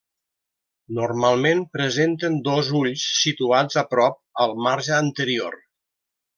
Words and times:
Normalment 0.99 1.61
presenten 1.77 2.39
dos 2.49 2.73
ulls 2.81 3.05
situats 3.19 3.81
a 3.85 3.87
prop 3.95 4.19
al 4.47 4.59
marge 4.71 4.99
anterior. 5.05 5.63